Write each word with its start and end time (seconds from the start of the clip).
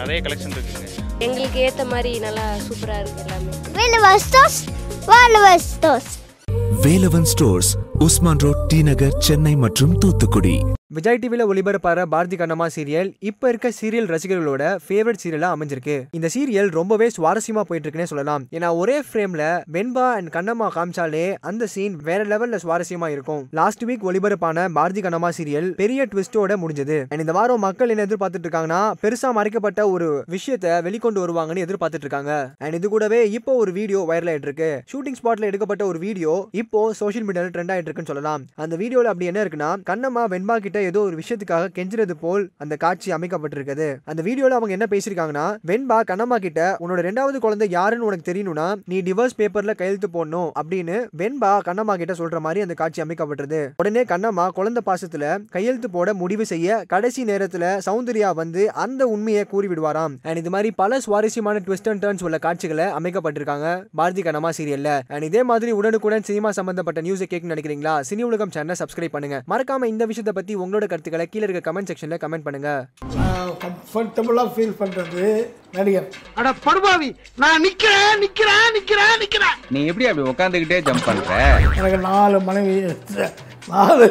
நிறைய 0.00 0.18
கலெக்ஷன் 0.26 0.54
இருக்குங்க 0.56 0.86
எங்களுக்கு 1.18 1.58
ஏற்ற 1.66 1.82
மாதிரி 1.84 2.12
நல்லா 2.18 2.46
சூப்பராக 2.66 3.00
இருக்குது 3.02 3.24
எல்லாமே. 3.26 3.52
Velvestos, 3.78 4.54
Velvestos. 5.12 6.06
Velavan 6.84 7.28
stores 7.32 7.68
Usman 7.98 8.40
road 8.44 8.62
T 8.70 8.78
Nagar 8.82 9.14
Chennai 9.18 9.52
மற்றும் 9.56 9.92
தூத்துக்குடி. 9.98 10.56
விஜய் 10.96 11.18
டிவியில் 11.20 11.48
ஒளிபரப்பாற 11.50 12.00
பாரதி 12.12 12.36
கண்ணம்மா 12.40 12.66
சீரியல் 12.74 13.08
இப்போ 13.28 13.46
இருக்க 13.50 13.68
சீரியல் 13.78 14.08
ரசிகர்களோட 14.12 14.64
ஃபேவரட் 14.84 15.20
சீரியலாக 15.22 15.54
அமைஞ்சிருக்கு. 15.56 15.94
இந்த 16.16 16.28
சீரியல் 16.34 16.68
ரொம்பவே 16.76 17.06
சுவாரஸ்யமாக 17.14 17.64
போயிட்டு 17.68 17.86
இருக்குன்னே 17.86 18.06
சொல்லலாம். 18.10 18.42
ஏன்னா 18.56 18.68
ஒரே 18.80 18.96
ஃப்ரேமில் 19.06 19.42
வெண்பா 19.76 20.04
அண்ட் 20.16 20.30
கண்ணம்மா 20.36 20.66
காமிச்சாலே 20.74 21.24
அந்த 21.50 21.68
சீன் 21.74 21.94
வேற 22.08 22.20
லெவலில் 22.32 22.60
சுவாரஸ்யமாக 22.64 23.14
இருக்கும். 23.16 23.40
லாஸ்ட் 23.60 23.82
வீக் 23.88 24.04
ஒளிபரப்பான 24.10 24.66
பாரதி 24.76 25.02
கண்ணம்மா 25.06 25.30
சீரியல் 25.38 25.68
பெரிய 25.80 26.06
ட்விஸ்டோட 26.12 26.58
முடிஞ்சது. 26.64 26.98
அண்ட் 27.10 27.24
இந்த 27.24 27.34
வாரம் 27.38 27.64
மக்கள் 27.66 27.94
என்ன 27.94 28.06
எதிர்பார்த்துட்டு 28.08 28.48
இருக்காங்கன்னா 28.48 28.82
பெருசாக 29.02 29.36
மறைக்கப்பட்ட 29.38 29.88
ஒரு 29.94 30.10
விஷயத்தை 30.36 30.74
வெளிக்கொண்டு 30.88 31.24
வருவாங்கன்னு 31.24 31.66
எதிர்பார்த்துட்டு 31.68 32.08
இருக்காங்க 32.08 32.32
அண்ட் 32.64 32.78
இது 32.80 32.92
கூடவே 32.94 33.22
இப்போ 33.40 33.54
ஒரு 33.64 33.74
வீடியோ 33.80 34.02
வைரல் 34.12 34.32
ஆயிட்டு 34.34 34.50
இருக்கு 34.50 34.70
ஷூட்டிங் 34.92 35.18
ஸ்பாட்ல 35.22 35.50
எடுக்கப்பட்ட 35.52 35.84
ஒரு 35.90 36.00
வீடியோ 36.06 36.36
இப்போ 36.64 36.84
சோஷியல் 37.02 37.28
மீடியாவில் 37.30 37.56
ட்ரெண்ட் 37.58 37.74
ஆயிட்டு 37.76 37.90
இருக்குன்னு 37.90 38.12
சொல்லலாம். 38.14 38.46
அந்த 38.64 38.74
வீடியோவில் 38.84 39.12
அப்படி 39.14 39.32
என்ன 39.32 39.44
இருக்குன்னா 39.46 39.72
கண்ணம்மா 39.92 40.24
வெண்பா 40.36 40.58
கிட்ட 40.64 40.82
ஏதோ 40.84 41.00
ஒரு 41.00 41.16
விஷயத்துக்காக 41.16 41.68
கெஞ்சுறது 41.76 42.14
போல் 42.20 42.44
அந்த 42.56 42.74
காட்சி 42.76 43.08
அமைக்கப்பட்டிருக்குது. 43.16 43.88
அந்த 44.04 44.20
வீடியோல 44.22 44.56
அவங்க 44.58 44.72
என்ன 44.76 44.86
பேசியிருக்காங்கன்னா 44.90 45.46
வெண்பா 45.70 45.98
கண்ணம்மா 46.10 46.36
கிட்ட 46.36 46.60
உன்னோட 46.80 47.02
ரெண்டாவது 47.08 47.38
குழந்தை 47.44 47.68
யாருன்னு 47.70 48.04
உனக்கு 48.04 48.32
தெரியணும்னா 48.32 48.66
நீ 48.86 48.98
டிவோர்ஸ் 49.00 49.36
பேப்பர்ல 49.38 49.74
கையெழுத்து 49.74 50.08
போடணும் 50.16 50.50
அப்படின்னு 50.62 50.96
வெண்பா 51.18 51.52
கண்ணம்மா 51.68 51.96
கிட்ட 52.02 52.14
சொல்ற 52.18 52.38
மாதிரி 52.38 52.60
அந்த 52.60 52.74
காட்சி 52.74 53.02
அமைக்கப்பட்டது 53.02 53.60
உடனே 53.76 54.04
கண்ணம்மா 54.04 54.46
குழந்தை 54.48 54.82
பாசத்துல 54.86 55.24
கையெழுத்து 55.50 55.90
போட 55.90 56.14
முடிவு 56.14 56.46
செய்ய 56.52 56.84
கடைசி 56.86 57.24
நேரத்துல 57.24 57.64
சௌந்தர்யா 57.86 58.34
வந்து 58.34 58.72
அந்த 58.84 59.02
உண்மையை 59.06 59.44
கூறி 59.44 59.68
விடுவாராம் 59.68 60.16
அண்ட் 60.22 60.42
இது 60.42 60.50
மாதிரி 60.50 60.70
பல 60.82 61.00
சுவாரஸ்யமான 61.00 61.62
ட்விஸ்ட் 61.66 61.90
அண்ட் 61.90 62.04
டர்ன்ஸ் 62.04 62.24
உள்ள 62.24 62.38
காட்சிகளை 62.38 62.84
அமைக்கப்பட்டிருக்காங்க 62.98 63.68
பாரதி 63.94 64.22
கண்ணம்மா 64.22 64.52
சீரியல்ல 64.58 64.90
அண்ட் 65.08 65.22
இதே 65.22 65.42
மாதிரி 65.42 65.70
உடனுக்குடன் 65.70 66.28
சினிமா 66.30 66.52
சம்பந்தப்பட்ட 66.52 67.00
நியூஸை 67.00 67.26
கேட்கணும்னு 67.30 67.52
நினைக்கிறீங்களா? 67.54 67.92
சினி 68.10 68.22
உலகம் 68.22 68.50
சேனல் 68.50 68.76
சப்ஸ்கிரைப் 68.78 69.14
பண்ணுங்க. 69.16 69.36
மறக்காம 69.48 69.84
இந்த 69.84 70.04
விஷயத்தை 70.10 70.32
பத்தி 70.34 70.54
உங்க 70.54 70.73
உங்களோட 70.74 70.86
கருத்துக்களை 70.92 71.24
கீழே 71.32 71.46
இருக்க 71.46 71.72
கமெண்ட் 71.72 71.90
செக்ஷன்ல 71.90 72.16
கமெண்ட் 72.22 72.46
பண்ணுங்க. 72.46 72.70
கம்ஃபர்டபுளாக 73.64 74.48
ஃபீல் 74.54 74.74
பண்ணுறது 74.80 75.24
நடிகர். 75.76 76.08
அட 76.38 76.52
படுபாவி 76.64 77.08
நான் 77.42 77.62
நிக்கிறேன் 77.66 78.16
நிக்கிறேன் 78.24 78.72
நிக்கிறேன் 78.76 79.14
நிக்கிறேன். 79.22 79.58
நீ 79.74 79.80
எப்படி 79.90 80.08
அப்படி 80.10 80.26
உட்காந்துக்கிட்டே 80.32 80.78
ஜம்ப் 80.88 81.06
பண்ற? 81.08 81.38
எனக்கு 81.80 82.00
நாலு 82.08 82.40
மனைவி 82.48 82.74
நாலு 83.74 84.08